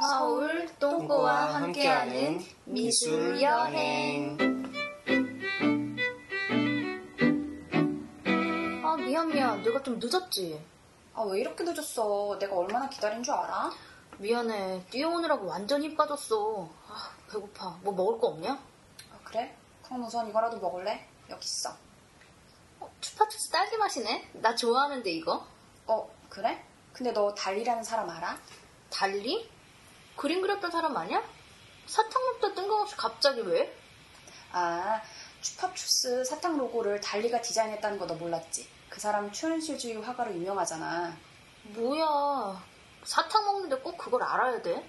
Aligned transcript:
서울 0.00 0.66
똥꼬와 0.78 1.54
함께하는 1.56 2.40
미술 2.64 3.40
여행. 3.42 4.38
아 8.82 8.96
미안 8.96 9.28
미안 9.28 9.62
내가 9.62 9.82
좀 9.82 9.98
늦었지. 9.98 10.58
아, 11.14 11.22
왜 11.22 11.40
이렇게 11.40 11.64
늦었어? 11.64 12.38
내가 12.38 12.56
얼마나 12.56 12.88
기다린 12.88 13.22
줄 13.22 13.34
알아? 13.34 13.70
미안해 14.18 14.86
뛰어오느라고 14.90 15.46
완전 15.46 15.82
힘 15.82 15.94
빠졌어. 15.94 16.68
아 16.88 17.10
배고파. 17.30 17.76
뭐 17.82 17.92
먹을 17.92 18.18
거 18.18 18.28
없냐? 18.28 18.52
아, 18.52 19.18
그래? 19.22 19.54
그럼 19.84 20.04
우선 20.04 20.30
이거라도 20.30 20.58
먹을래? 20.58 21.06
여기 21.28 21.44
있어. 21.44 21.76
어, 22.80 22.90
추파추스 23.02 23.50
딸기 23.50 23.76
맛이네. 23.76 24.30
나 24.34 24.54
좋아하는데 24.54 25.10
이거. 25.10 25.44
어, 25.86 26.10
그래? 26.30 26.64
근데 26.94 27.12
너 27.12 27.34
달리라는 27.34 27.82
사람 27.82 28.08
알아? 28.08 28.38
달리? 28.88 29.48
그림 30.20 30.42
그렸던 30.42 30.70
사람 30.70 30.94
아니야? 30.98 31.24
사탕 31.86 32.22
먹다 32.26 32.54
뜬금없이 32.54 32.94
갑자기 32.94 33.40
왜? 33.40 33.74
아, 34.52 35.00
추파추스 35.40 36.24
사탕 36.26 36.58
로고를 36.58 37.00
달리가 37.00 37.40
디자인했다는 37.40 37.98
거 37.98 38.06
너 38.06 38.14
몰랐지? 38.16 38.68
그 38.90 39.00
사람 39.00 39.32
초현실주의 39.32 39.96
화가로 40.02 40.34
유명하잖아. 40.34 41.16
뭐야. 41.74 42.62
사탕 43.02 43.46
먹는데 43.46 43.76
꼭 43.76 43.96
그걸 43.96 44.22
알아야 44.22 44.60
돼? 44.60 44.86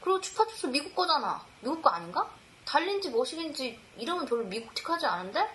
그리고 0.00 0.18
추파추스 0.22 0.68
미국 0.68 0.94
거잖아. 0.96 1.44
미국 1.60 1.82
거 1.82 1.90
아닌가? 1.90 2.34
달린지 2.64 3.10
뭐시긴지 3.10 3.78
이름은 3.98 4.24
별로 4.24 4.42
미국틱하지 4.44 5.04
않은데? 5.04 5.50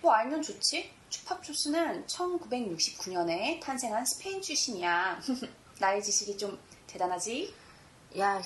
뭐 0.00 0.12
알면 0.14 0.40
좋지? 0.40 0.90
추파추스는 1.10 2.06
1969년에 2.06 3.60
탄생한 3.60 4.06
스페인 4.06 4.40
출신이야. 4.40 5.20
나의 5.80 6.02
지식이 6.02 6.38
좀 6.38 6.58
대단하지? 6.86 7.63
야, 8.16 8.40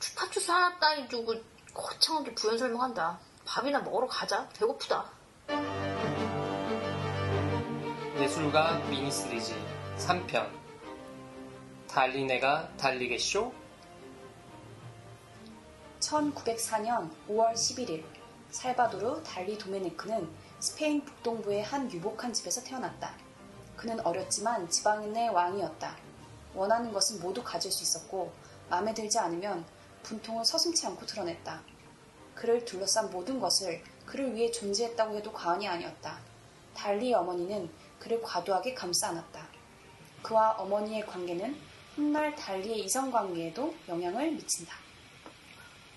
추파추스 0.00 0.50
하나 0.50 0.78
따위 0.78 1.08
두고 1.08 1.34
거창하게 1.72 2.34
부연 2.34 2.58
설명한다. 2.58 3.18
밥이나 3.46 3.80
먹으러 3.80 4.06
가자. 4.06 4.46
배고프다. 4.50 5.10
예술가 8.18 8.78
미니 8.90 9.10
시리즈 9.10 9.54
3편 9.96 10.46
달리네가 11.88 12.76
달리겠쇼? 12.76 13.50
1904년 16.00 17.10
5월 17.28 17.54
11일 17.54 18.04
살바도르 18.50 19.22
달리 19.22 19.56
도메네크는 19.56 20.28
스페인 20.60 21.02
북동부의 21.02 21.62
한 21.62 21.90
유복한 21.90 22.30
집에서 22.30 22.62
태어났다. 22.62 23.14
그는 23.74 23.98
어렸지만 24.00 24.68
지방인의 24.68 25.30
왕이었다. 25.30 25.96
원하는 26.54 26.92
것은 26.92 27.20
모두 27.20 27.42
가질 27.42 27.72
수 27.72 27.82
있었고 27.82 28.43
마음에 28.68 28.92
들지 28.94 29.18
않으면 29.18 29.64
분통을 30.02 30.44
서슴지 30.44 30.86
않고 30.86 31.06
드러냈다. 31.06 31.62
그를 32.34 32.64
둘러싼 32.64 33.10
모든 33.10 33.40
것을 33.40 33.82
그를 34.06 34.34
위해 34.34 34.50
존재했다고 34.50 35.16
해도 35.16 35.32
과언이 35.32 35.66
아니었다. 35.66 36.18
달리의 36.74 37.14
어머니는 37.14 37.70
그를 37.98 38.20
과도하게 38.20 38.74
감싸 38.74 39.08
안았다. 39.08 39.48
그와 40.22 40.52
어머니의 40.52 41.06
관계는 41.06 41.56
훗날 41.96 42.34
달리의 42.34 42.80
이성 42.80 43.10
관계에도 43.10 43.74
영향을 43.88 44.32
미친다. 44.32 44.74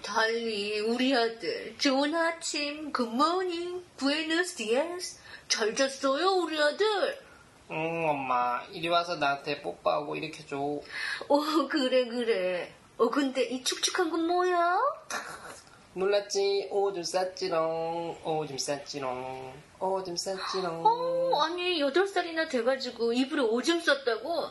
달리, 0.04 0.80
우리 0.80 1.14
아들. 1.16 1.76
좋은 1.78 2.14
아침. 2.14 2.94
Good 2.94 3.24
morning. 3.24 3.84
Buenos 3.98 4.56
días. 4.56 5.20
잘 5.48 5.76
잤어요, 5.76 6.30
우리 6.44 6.62
아들. 6.62 7.27
응 7.70 8.08
엄마 8.10 8.62
이리 8.72 8.88
와서 8.88 9.16
나한테 9.18 9.62
뽀뽀하고 9.62 10.16
일으켜줘 10.16 10.58
어, 10.58 11.68
그래, 11.70 12.06
그래. 12.08 12.74
어, 12.98 13.10
근데 13.10 13.44
이 13.44 13.64
축축한 13.64 14.10
건 14.10 14.26
뭐야? 14.28 14.80
놀랐지 15.94 16.70
오줌 16.72 17.04
쌌지롱 17.04 18.20
오줌 18.24 18.58
쌌지롱 18.58 19.54
오줌 19.80 20.16
쌌지롱 20.16 20.86
어, 20.86 21.42
아니, 21.42 21.80
여덟 21.82 22.08
살이나 22.08 22.48
돼가지고 22.48 23.14
이불에 23.14 23.42
오줌 23.42 23.82
쌌다고? 23.82 24.50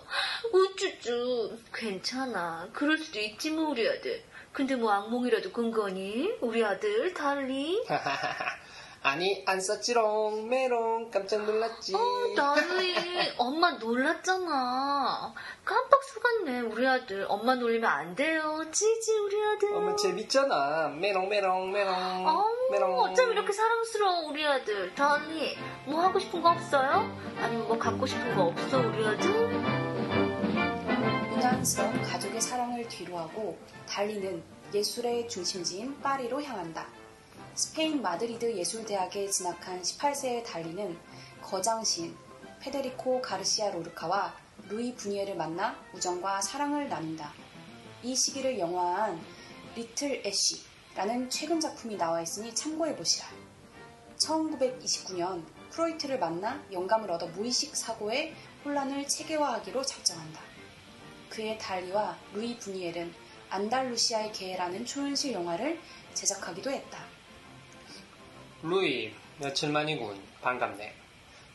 우쭈쭈. 0.52 1.58
괜찮아. 1.72 2.68
그럴 2.72 2.98
수도 2.98 3.18
있지, 3.20 3.50
뭐, 3.50 3.70
우리 3.70 3.88
아들. 3.88 4.22
근데 4.52 4.74
뭐 4.76 4.90
악몽이라도 4.92 5.52
꾼 5.52 5.70
거니? 5.70 6.32
우리 6.40 6.64
아들, 6.64 7.12
달리? 7.14 7.84
아니 9.06 9.44
안 9.46 9.60
쌌지롱 9.60 10.48
메롱 10.48 11.12
깜짝 11.12 11.44
놀랐지 11.44 11.94
어, 11.94 11.98
달리. 12.36 12.92
엄마 13.38 13.70
놀랐잖아. 13.70 15.32
깜빡 15.64 16.02
속았네, 16.02 16.60
우리 16.62 16.88
아들. 16.88 17.24
엄마 17.28 17.54
놀리면 17.54 17.88
안 17.88 18.16
돼요. 18.16 18.64
찌지, 18.72 19.12
우리 19.18 19.36
아들. 19.46 19.72
엄마 19.76 19.94
재밌잖아 19.94 20.88
메롱 20.88 21.28
메롱 21.28 21.70
메롱 21.70 21.94
어, 22.26 22.44
메롱 22.72 22.98
어쩜 22.98 23.30
이렇게 23.30 23.52
사랑스러워, 23.52 24.26
우리 24.28 24.44
아들. 24.44 24.92
달리, 24.96 25.56
뭐 25.84 26.02
하고 26.02 26.18
싶은 26.18 26.42
거 26.42 26.50
없어요? 26.50 27.08
아니면 27.38 27.68
뭐 27.68 27.78
갖고 27.78 28.06
싶은 28.06 28.34
거 28.34 28.42
없어, 28.46 28.78
우리 28.78 29.06
아들? 29.06 29.30
유난스러운 31.30 32.02
가족의 32.02 32.40
사랑을 32.40 32.88
뒤로하고 32.88 33.56
달리는 33.88 34.42
예술의 34.74 35.28
중심지인 35.28 36.00
파리로 36.00 36.42
향한다. 36.42 36.88
스페인 37.56 38.02
마드리드 38.02 38.54
예술대학에 38.54 39.30
진학한 39.30 39.80
18세의 39.80 40.44
달리는 40.44 40.98
거장시인 41.40 42.14
페데리코 42.60 43.22
가르시아 43.22 43.70
로르카와 43.70 44.36
루이 44.68 44.94
부뉴엘을 44.94 45.36
만나 45.36 45.74
우정과 45.94 46.42
사랑을 46.42 46.90
나눈다. 46.90 47.32
이 48.02 48.14
시기를 48.14 48.58
영화한 48.58 49.18
Little 49.74 50.22
Ash라는 50.26 51.30
최근 51.30 51.58
작품이 51.58 51.96
나와 51.96 52.20
있으니 52.20 52.54
참고해 52.54 52.94
보시라. 52.94 53.26
1929년 54.18 55.42
프로이트를 55.70 56.18
만나 56.18 56.62
영감을 56.70 57.10
얻어 57.10 57.26
무의식 57.28 57.74
사고의 57.74 58.34
혼란을 58.66 59.08
체계화하기로 59.08 59.82
작정한다. 59.82 60.42
그의 61.30 61.56
달리와 61.56 62.18
루이 62.34 62.58
부니엘은 62.58 63.14
안달루시아의 63.48 64.32
개라는 64.32 64.84
초현실 64.84 65.32
영화를 65.32 65.80
제작하기도 66.12 66.70
했다. 66.70 67.15
루이 68.62 69.12
며칠 69.38 69.70
만이군 69.70 70.20
반갑네 70.40 70.94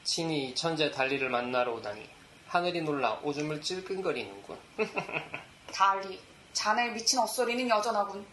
친히 0.03 0.49
이 0.49 0.55
천재 0.55 0.91
달리를 0.91 1.27
만나러 1.29 1.73
오다니 1.73 2.07
하늘이 2.47 2.81
놀라 2.81 3.13
오줌을 3.23 3.61
찔끔거리는군 3.61 4.57
달리, 5.71 6.19
자네 6.53 6.89
미친 6.91 7.19
헛소리는 7.19 7.67
여전하군. 7.69 8.25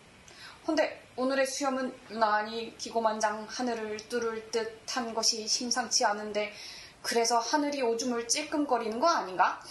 근데 0.67 1.03
오늘의 1.17 1.47
수염은 1.47 1.95
유난히 2.11 2.77
기고만장 2.77 3.47
하늘을 3.49 3.97
뚫을 4.09 4.51
듯한 4.51 5.15
것이 5.15 5.49
심상치 5.49 6.05
않은데 6.05 6.53
그래서 7.01 7.39
하늘이 7.39 7.81
오줌을 7.81 8.29
찔끔거리는 8.29 9.01
거 9.01 9.09
아닌가? 9.09 9.63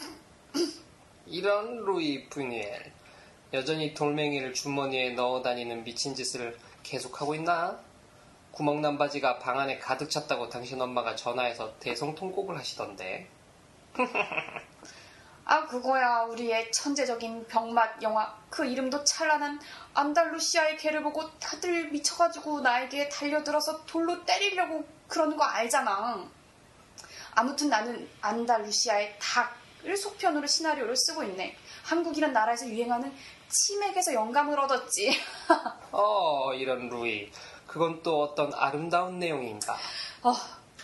이런 1.28 1.86
루이 1.86 2.28
부니엘 2.30 2.92
여전히 3.54 3.94
돌멩이를 3.94 4.54
주머니에 4.54 5.12
넣어 5.12 5.42
다니는 5.42 5.84
미친 5.84 6.16
짓을 6.16 6.58
계속하고 6.84 7.36
있나? 7.36 7.80
구멍난 8.58 8.98
바지가 8.98 9.38
방 9.38 9.60
안에 9.60 9.78
가득 9.78 10.10
찼다고 10.10 10.50
당신 10.50 10.82
엄마가 10.82 11.16
전화해서 11.16 11.78
대성 11.78 12.16
통곡을 12.16 12.58
하시던데 12.58 13.30
아 15.46 15.68
그거야 15.68 16.24
우리의 16.24 16.72
천재적인 16.72 17.46
병맛 17.46 18.02
영화 18.02 18.36
그 18.50 18.66
이름도 18.66 19.04
찬란한 19.04 19.62
안달루시아의 19.94 20.78
개를 20.78 21.04
보고 21.04 21.30
다들 21.38 21.92
미쳐가지고 21.92 22.62
나에게 22.62 23.10
달려들어서 23.10 23.86
돌로 23.86 24.26
때리려고 24.26 24.84
그러는 25.08 25.38
거 25.38 25.44
알잖아. 25.44 26.28
아무튼 27.36 27.70
나는 27.70 28.10
안달루시아의 28.22 29.18
닭을 29.20 29.96
속편으로 29.96 30.48
시나리오를 30.48 30.96
쓰고 30.98 31.24
있네. 31.24 31.56
한국이란 31.86 32.34
나라에서 32.34 32.68
유행하는 32.68 33.14
치맥에서 33.48 34.14
영감을 34.16 34.60
얻었지. 34.60 35.18
어 35.92 36.54
이런 36.56 36.90
루이 36.90 37.32
그건 37.78 38.02
또 38.02 38.24
어떤 38.24 38.52
아름다운 38.56 39.20
내용인가? 39.20 39.78
어, 40.24 40.34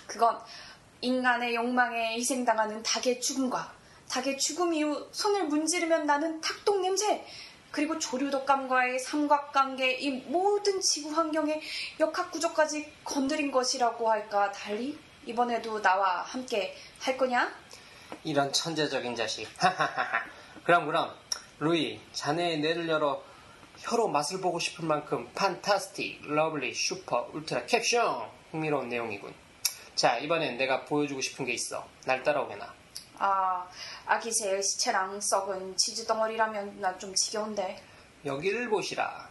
그건 0.05 0.39
인간의 1.01 1.55
욕망에 1.55 2.13
희생당하는 2.13 2.83
닭의 2.83 3.19
죽음과 3.19 3.73
닭의 4.11 4.37
죽음 4.37 4.75
이후 4.75 5.07
손을 5.11 5.45
문지르면 5.45 6.05
나는 6.05 6.39
닭똥 6.39 6.83
냄새 6.83 7.25
그리고 7.71 7.97
조류독감과의 7.97 8.99
삼각관계 8.99 9.93
이 9.93 10.11
모든 10.27 10.79
지구 10.81 11.09
환경의 11.09 11.61
역학 11.99 12.29
구조까지 12.29 12.93
건드린 13.03 13.51
것이라고 13.51 14.11
할까 14.11 14.51
달리? 14.51 14.95
이번에도 15.25 15.81
나와 15.81 16.21
함께 16.21 16.75
할 16.99 17.17
거냐? 17.17 17.51
이런 18.23 18.53
천재적인 18.53 19.15
자식. 19.15 19.47
그럼 20.63 20.85
그럼 20.85 21.11
루이 21.57 21.99
자네의 22.11 22.59
뇌를 22.59 22.87
열어 22.87 23.23
혀로 23.79 24.07
맛을 24.07 24.39
보고 24.41 24.59
싶을 24.59 24.85
만큼 24.85 25.29
fantastic, 25.33 26.21
lovely, 26.23 26.73
super, 26.73 27.29
ultra 27.33 27.65
캡숑 27.65 28.29
흥미로운 28.51 28.89
내용이군. 28.89 29.33
자 29.95 30.17
이번엔 30.17 30.57
내가 30.57 30.85
보여주고 30.85 31.21
싶은 31.21 31.45
게 31.45 31.53
있어. 31.53 31.85
날 32.05 32.23
따라오게나. 32.23 32.73
아, 33.19 33.67
아기 34.05 34.31
새의 34.31 34.61
시체랑 34.63 35.19
썩은 35.21 35.77
치즈 35.77 36.05
덩어리라면 36.07 36.79
나 36.79 36.97
좀 36.97 37.13
지겨운데. 37.13 37.81
여기를 38.25 38.69
보시라. 38.69 39.29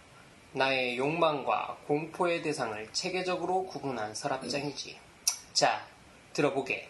나의 0.52 0.98
욕망과 0.98 1.78
공포의 1.86 2.42
대상을 2.42 2.92
체계적으로 2.92 3.64
구분한 3.66 4.14
서랍장이지. 4.14 4.98
자, 5.54 5.86
들어보게. 6.34 6.88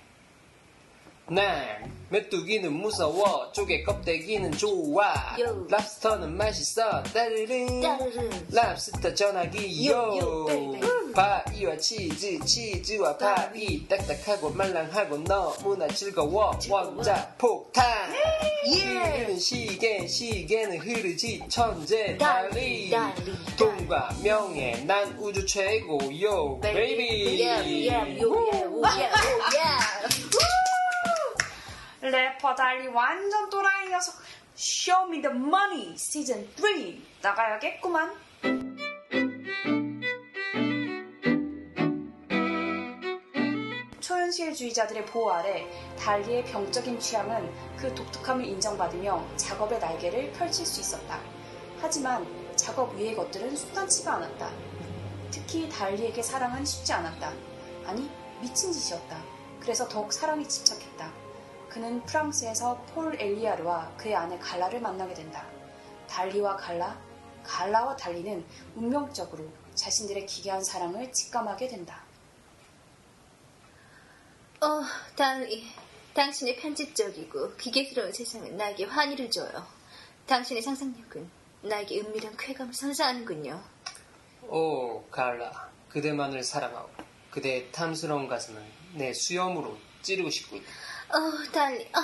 난 1.28 1.90
메뚜기는 2.10 2.70
무서워 2.72 3.50
조개 3.52 3.82
껍데기는 3.84 4.52
좋아. 4.52 5.14
Yo. 5.40 5.66
랍스터는 5.70 6.36
맛있어 6.36 7.02
따르릉. 7.04 7.80
따르릉. 7.80 8.30
랍스터 8.50 9.14
전화기 9.14 9.88
yo, 9.88 9.92
yo 9.92 10.18
yo, 10.18 10.44
baby. 10.44 11.12
파이와 11.14 11.76
치즈 11.78 12.44
치즈와 12.44 13.16
파이 13.16 13.86
딱딱하고 13.88 14.50
말랑하고 14.50 15.24
너무나 15.24 15.88
즐거워. 15.88 16.58
원자 16.68 17.34
폭탄. 17.38 18.12
흐르는 18.64 19.38
시계 19.38 20.06
시계는 20.06 20.78
흐르지 20.78 21.42
천재 21.48 22.16
달리 22.18 22.90
달리, 22.90 23.12
돈과 23.56 24.16
명예 24.22 24.72
난 24.86 25.16
우주 25.18 25.46
최고 25.46 25.98
yo 26.20 26.58
baby. 26.60 27.42
Yeah, 27.42 27.62
yeah, 27.62 28.20
yo, 28.20 28.28
yeah, 28.52 28.66
oh, 28.68 28.82
yeah, 28.98 29.10
oh, 29.16 29.50
yeah. 29.56 29.80
래퍼 32.02 32.56
달리 32.56 32.88
완전 32.88 33.48
또라이 33.48 33.88
녀석. 33.88 34.16
Show 34.56 35.08
me 35.08 35.22
the 35.22 35.34
money 35.34 35.96
시즌 35.96 36.48
3 36.56 37.00
나가야겠구만. 37.22 38.12
초현실주의자들의 44.00 45.06
보호 45.06 45.30
아래 45.30 45.64
달리의 45.96 46.44
병적인 46.46 46.98
취향은 46.98 47.76
그 47.76 47.94
독특함을 47.94 48.44
인정받으며 48.46 49.24
작업의 49.36 49.78
날개를 49.78 50.32
펼칠 50.32 50.66
수 50.66 50.80
있었다. 50.80 51.20
하지만 51.80 52.26
작업 52.56 52.96
위의 52.96 53.14
것들은 53.14 53.54
순탄치가 53.54 54.14
않았다. 54.14 54.50
특히 55.30 55.68
달리에게 55.68 56.20
사랑은 56.20 56.64
쉽지 56.64 56.92
않았다. 56.92 57.32
아니, 57.86 58.10
미친 58.40 58.72
짓이었다. 58.72 59.22
그래서 59.60 59.88
더욱 59.88 60.12
사랑에 60.12 60.42
집착했다. 60.46 61.21
그는 61.72 62.04
프랑스에서 62.04 62.76
폴 62.94 63.18
엘리아르와 63.18 63.96
그의 63.96 64.14
아내 64.14 64.38
갈라를 64.38 64.78
만나게 64.78 65.14
된다. 65.14 65.46
달리와 66.06 66.54
갈라, 66.56 67.00
갈라와 67.42 67.96
달리는 67.96 68.44
운명적으로 68.76 69.50
자신들의 69.74 70.26
기괴한 70.26 70.62
사랑을 70.62 71.10
직감하게 71.10 71.68
된다. 71.68 72.02
어, 74.60 74.82
달리. 75.16 75.66
당신의 76.12 76.56
편집적이고 76.56 77.56
기계스러운 77.56 78.12
세상은 78.12 78.54
나에게 78.58 78.84
환희를 78.84 79.30
줘요. 79.30 79.66
당신의 80.26 80.62
상상력은 80.62 81.30
나에게 81.62 82.00
은밀한 82.00 82.36
쾌감을 82.36 82.74
선사하는군요. 82.74 83.64
오 84.42 85.02
갈라 85.04 85.70
그대만을 85.88 86.42
사랑하고 86.42 86.90
그대의 87.30 87.72
탐스러운 87.72 88.28
가슴은 88.28 88.62
내 88.92 89.14
수염으로 89.14 89.78
찌르고 90.02 90.28
싶군 90.28 90.62
어, 91.14 91.52
달리. 91.52 91.88
아, 91.92 92.00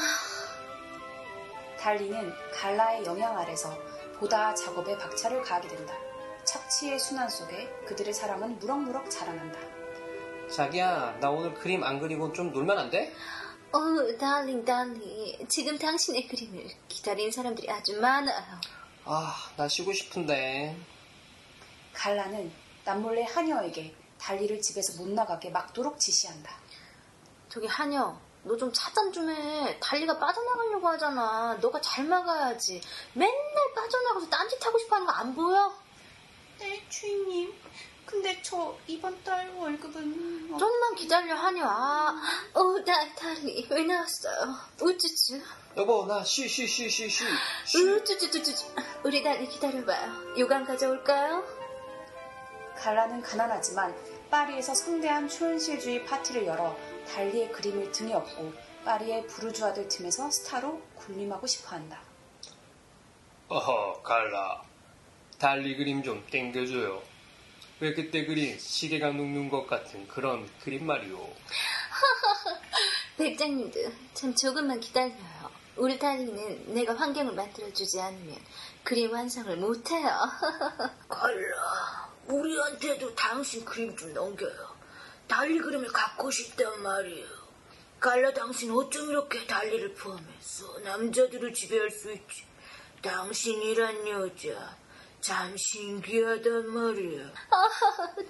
달리는 1.79 2.33
갈라의 2.53 3.05
영향 3.05 3.37
아래서 3.39 3.77
보다 4.19 4.55
작업에 4.55 4.97
박차를 4.99 5.43
가하게 5.43 5.69
된다. 5.69 5.95
착취의 6.45 6.99
순환 6.99 7.29
속에 7.29 7.69
그들의 7.87 8.13
사랑은 8.13 8.59
무럭무럭 8.59 9.11
자라난다. 9.11 9.59
자기야 10.51 11.19
나 11.21 11.31
오늘 11.31 11.55
그림 11.55 11.85
안 11.85 12.01
그리고 12.01 12.33
좀 12.33 12.53
놀면 12.53 12.79
안 12.79 12.91
돼? 12.91 13.15
어, 13.73 13.79
달링, 14.19 14.65
달리. 14.65 15.39
지금 15.49 15.79
당신의 15.79 16.27
그림을 16.27 16.67
기다리는 16.89 17.31
사람들이 17.31 17.71
아주 17.71 18.01
많아요. 18.01 18.61
아 19.05 19.35
나 19.57 19.67
쉬고 19.69 19.93
싶은데 19.93 20.77
갈라는 21.95 22.51
남몰래 22.85 23.25
하녀에게 23.25 23.95
달리를 24.19 24.61
집에서 24.61 25.03
못 25.03 25.09
나가게 25.11 25.51
막도록 25.51 25.99
지시한다. 25.99 26.51
저기 27.49 27.67
한여, 27.67 28.21
너 28.49 28.57
좀 28.57 28.73
차단 28.73 29.13
좀 29.13 29.29
해. 29.31 29.79
달리가 29.79 30.19
빠져나가려고 30.19 30.89
하잖아. 30.89 31.57
너가 31.61 31.81
잘 31.81 32.05
막아야지. 32.07 32.81
맨날 33.13 33.75
빠져나가서 33.75 34.29
딴짓 34.29 34.65
하고 34.67 34.79
싶어 34.79 34.97
하는 34.97 35.07
거 35.07 35.13
안 35.13 35.35
보여? 35.35 35.73
네, 36.59 36.85
주인님. 36.89 37.55
근데 38.07 38.41
저 38.43 38.75
이번 38.87 39.23
달 39.23 39.51
월급은... 39.55 40.57
좀만 40.59 40.95
기다려 40.95 41.35
한여. 41.35 41.63
아, 41.67 42.15
어, 42.55 42.85
다, 42.85 43.15
달리 43.15 43.67
왜 43.71 43.83
나왔어요? 43.85 44.57
우쭈쭈. 44.81 45.41
여보 45.77 46.07
나 46.07 46.23
쉬 46.25 46.49
쉬 46.49 46.67
쉬 46.67 46.89
쉬쉬 46.89 47.25
우쭈쭈쭈쭈. 47.77 48.65
우리 49.05 49.23
달리 49.23 49.47
기다려봐요. 49.47 50.39
요강 50.39 50.65
가져올까요? 50.65 51.45
갈라는 52.79 53.21
가난하지만 53.21 53.95
파리에서 54.31 54.75
성대한 54.75 55.29
초현실주의 55.29 56.05
파티를 56.05 56.47
열어 56.47 56.77
달리의 57.09 57.51
그림을 57.53 57.91
등에 57.93 58.13
업고 58.15 58.53
파리의 58.85 59.27
부르주아들 59.27 59.89
틈에서 59.89 60.31
스타로 60.31 60.81
군림하고 60.97 61.47
싶어 61.47 61.71
한다. 61.77 62.01
어허 63.49 64.03
갈라 64.03 64.63
달리 65.39 65.75
그림 65.77 66.03
좀 66.03 66.25
땡겨줘요 66.31 67.03
왜 67.81 67.95
그때 67.95 68.27
그린 68.27 68.59
시계가 68.59 69.11
눕는 69.13 69.49
것 69.49 69.67
같은 69.67 70.07
그런 70.07 70.47
그림 70.61 70.87
말이오 70.87 71.17
백장님도 73.17 73.81
참 74.15 74.35
조금만 74.35 74.79
기다려요. 74.81 75.51
우리 75.77 75.99
달리는 75.99 76.75
내가 76.75 76.95
환경을 76.95 77.35
만들어주지 77.35 78.01
않으면 78.01 78.37
그림 78.85 79.13
완성을 79.13 79.57
못해요. 79.57 80.09
갈라, 81.09 82.08
우리한테도 82.29 83.15
당신 83.15 83.65
그림 83.65 83.97
좀 83.97 84.13
넘겨요. 84.13 84.77
달리 85.27 85.59
그림을 85.59 85.89
갖고 85.89 86.31
싶단 86.31 86.83
말이에요. 86.83 87.27
갈라, 88.01 88.33
당신 88.33 88.71
어쩜 88.71 89.11
이렇게 89.11 89.47
달리를 89.47 89.95
포함해서 89.95 90.79
남자들을 90.81 91.53
지배할 91.53 91.91
수 91.91 92.13
있지? 92.13 92.45
당신이란 93.03 94.07
여자, 94.09 94.77
참 95.21 95.57
신기하단 95.57 96.69
말이에요. 96.69 97.29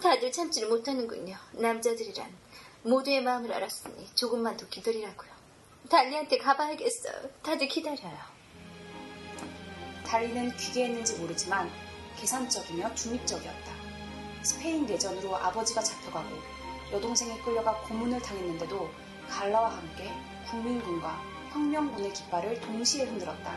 다들 0.03 0.33
참지를 0.33 0.69
못하는군요. 0.69 1.37
남자들이란 1.53 2.35
모두의 2.83 3.23
마음을 3.23 3.53
알았으니 3.53 4.09
조금만 4.15 4.57
더 4.57 4.67
기다리라고요. 4.69 5.31
달리한테 5.91 6.39
가봐야겠어요. 6.39 7.31
다들 7.43 7.69
기다려요. 7.69 8.19
달리는 10.07 10.57
귀계했는지 10.57 11.15
모르지만 11.17 11.71
계산적이며 12.19 12.95
중립적이었다. 12.95 13.78
스페인 14.43 14.87
내전으로 14.87 15.37
아버지가 15.37 15.83
잡혀가고 15.83 16.29
여동생이 16.93 17.41
끌려가 17.43 17.73
고문을 17.83 18.21
당했는데도 18.21 18.91
갈라와 19.29 19.77
함께 19.77 20.13
국민군과 20.49 21.23
혁명군의 21.51 22.13
깃발을 22.13 22.61
동시에 22.61 23.05
흔들었다. 23.05 23.57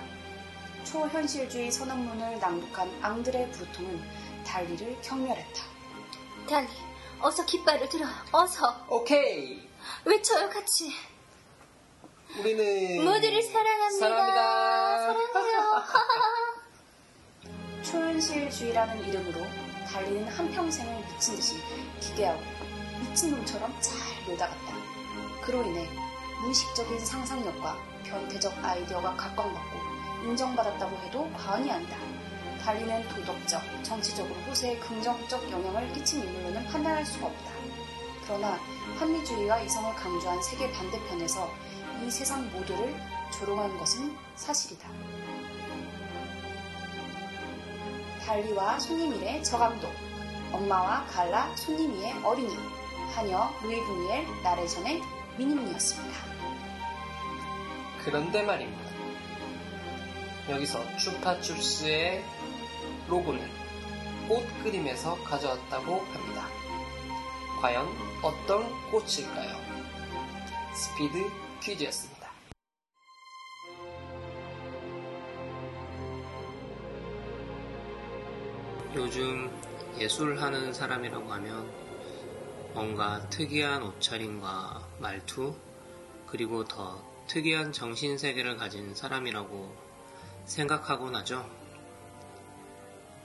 초현실주의 0.83 1.71
선언문을 1.71 2.39
낭독한 2.39 2.91
앙드레 3.01 3.49
브루통은 3.51 4.01
달리를 4.43 5.01
경멸했다. 5.01 5.63
달리, 6.49 6.67
어서 7.19 7.45
깃발을 7.45 7.87
들어. 7.87 8.05
어서 8.31 8.85
오케이 8.89 9.69
외쳐요 10.05 10.49
같이. 10.49 10.91
우리는 12.37 13.03
모두를 13.05 13.41
사랑합니다. 13.41 13.99
사랑합니다. 13.99 15.13
사랑해요. 15.31 15.83
초현실주의라는 17.83 19.07
이름으로 19.07 19.70
달리는 19.91 20.25
한평생을 20.27 21.05
미친 21.05 21.35
듯이 21.35 21.55
기괴하고 21.99 22.41
미친놈처럼 23.01 23.75
잘 23.81 23.97
놀다갔다. 24.25 24.73
그로 25.41 25.63
인해 25.63 25.89
무의식적인 26.41 26.99
상상력과 27.05 27.77
변태적 28.03 28.53
아이디어가 28.63 29.15
각광받고 29.15 29.79
인정받았다고 30.23 30.97
해도 30.97 31.29
과언이 31.33 31.69
아니다. 31.69 31.97
달리는 32.63 33.07
도덕적, 33.09 33.61
정치적으로 33.83 34.35
호세에 34.41 34.77
긍정적 34.79 35.51
영향을 35.51 35.91
끼친 35.93 36.23
인물로는 36.23 36.65
판단할 36.67 37.05
수가 37.05 37.27
없다. 37.27 37.51
그러나 38.23 38.59
한미주의와 38.97 39.61
이성을 39.61 39.93
강조한 39.95 40.41
세계 40.43 40.71
반대편에서 40.71 41.51
이 42.05 42.09
세상 42.09 42.49
모두를 42.51 42.95
조롱한 43.31 43.77
것은 43.77 44.15
사실이다. 44.35 44.87
달리와 48.25 48.79
손님일의 48.79 49.43
저감독, 49.43 49.91
엄마와 50.51 51.05
갈라 51.05 51.55
손님이의 51.55 52.13
어린이, 52.23 52.55
하녀 53.15 53.49
루이 53.63 53.79
부니엘 53.83 54.25
나레전의 54.43 55.01
미니미였습니다. 55.37 56.19
그런데 58.03 58.43
말입니다. 58.43 58.91
여기서 60.49 60.97
추파춥스의 60.97 62.23
로고는 63.07 63.47
꽃 64.27 64.45
그림에서 64.63 65.15
가져왔다고 65.23 65.99
합니다. 65.99 66.47
과연 67.61 67.87
어떤 68.21 68.91
꽃일까요? 68.91 69.55
스피드 70.73 71.29
퀴즈였습니다. 71.61 72.10
요즘 78.93 79.49
예술하는 79.97 80.73
사람이라고 80.73 81.31
하면 81.31 81.71
뭔가 82.73 83.25
특이한 83.29 83.83
옷차림과 83.83 84.85
말투, 84.99 85.55
그리고 86.27 86.65
더 86.65 87.01
특이한 87.27 87.71
정신세계를 87.71 88.57
가진 88.57 88.93
사람이라고 88.93 89.73
생각하곤 90.43 91.15
하죠. 91.15 91.49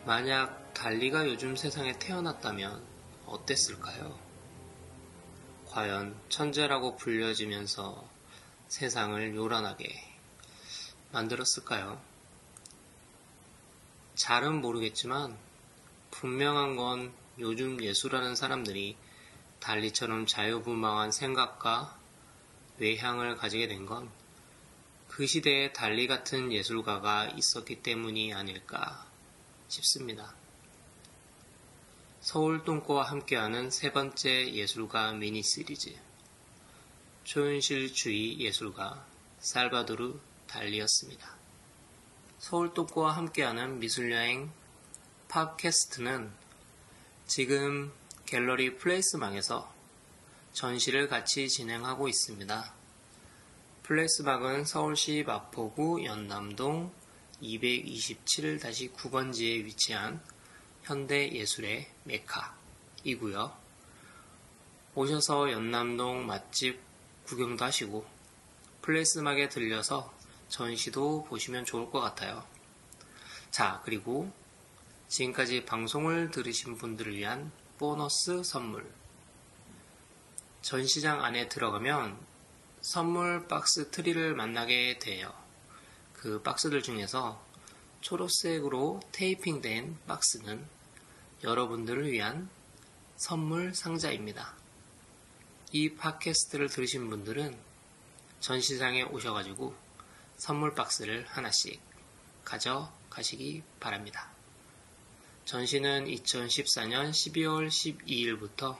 만약 0.05 0.73
달리가 0.73 1.27
요즘 1.27 1.57
세상에 1.57 1.99
태어났다면 1.99 2.81
어땠을까요? 3.27 4.17
과연 5.67 6.17
천재라고 6.29 6.97
불려지면서 6.97 8.09
세상을 8.69 9.35
요란하게 9.35 9.93
만들었을까요? 11.11 12.01
잘은 14.15 14.61
모르겠지만 14.61 15.37
분명한 16.21 16.77
건 16.77 17.13
요즘 17.39 17.83
예술하는 17.83 18.37
사람들이 18.37 18.97
달리처럼 19.61 20.27
자유분방한 20.27 21.13
생각과 21.13 21.99
외향을 22.79 23.37
가지게 23.37 23.69
된 23.69 23.87
건 23.87 24.11
그 25.09 25.27
시대에 25.27 25.73
달리 25.73 26.07
같은 26.07 26.53
예술가가 26.53 27.27
있었기 27.29 27.83
때문이 27.83 28.35
아닐까 28.35 29.07
싶습니다. 29.69 30.35
서울 32.21 32.65
똥꼬와 32.65 33.05
함께하는 33.05 33.71
세 33.71 33.93
번째 33.93 34.53
예술가 34.53 35.13
미니 35.13 35.43
시리즈 35.43 35.95
초현실 37.25 37.95
주의 37.95 38.39
예술가 38.41 39.07
살바도르 39.39 40.21
달리였습니다. 40.49 41.35
서울 42.39 42.75
똥꼬와 42.75 43.17
함께하는 43.17 43.79
미술여행 43.79 44.53
팟캐스트는 45.37 46.33
지금 47.27 47.93
갤러리 48.25 48.79
플레이스망에서 48.79 49.71
전시를 50.55 51.09
같이 51.09 51.51
진행하고 51.51 52.09
있습니다. 52.09 52.73
플레이스막은 53.83 54.65
서울시 54.65 55.25
마포구 55.27 56.07
연남동 56.07 56.91
227-9번지에 57.43 59.63
위치한 59.67 60.23
현대 60.85 61.31
예술의 61.31 61.87
메카이고요. 62.05 63.55
오셔서 64.95 65.53
연남동 65.53 66.25
맛집 66.25 66.81
구경도 67.25 67.63
하시고 67.63 68.07
플레이스막에 68.81 69.51
들려서 69.51 70.11
전시도 70.49 71.25
보시면 71.25 71.67
좋을 71.67 71.91
것 71.91 72.01
같아요. 72.01 72.43
자, 73.51 73.83
그리고 73.85 74.33
지금까지 75.09 75.65
방송을 75.65 76.31
들으신 76.33 76.77
분들을 76.77 77.17
위한 77.17 77.53
보너스 77.79 78.43
선물. 78.43 78.85
전시장 80.63 81.25
안에 81.25 81.49
들어가면 81.49 82.19
선물 82.81 83.47
박스 83.47 83.91
트리를 83.91 84.35
만나게 84.35 84.99
돼요. 84.99 85.33
그 86.13 86.43
박스들 86.43 86.83
중에서 86.83 87.41
초록색으로 88.01 89.01
테이핑된 89.13 89.97
박스는 90.09 90.67
여러분들을 91.45 92.11
위한 92.11 92.49
선물 93.17 93.75
상자입니다. 93.75 94.55
이 95.71 95.95
팟캐스트를 95.95 96.69
들으신 96.69 97.09
분들은 97.11 97.57
전시장에 98.41 99.05
오셔가지고 99.05 99.75
선물 100.37 100.75
박스를 100.75 101.27
하나씩 101.29 101.81
가져가시기 102.45 103.63
바랍니다. 103.79 104.36
전시는 105.47 106.05
2014년 106.07 107.11
12월 107.11 107.69
12일부터 107.69 108.77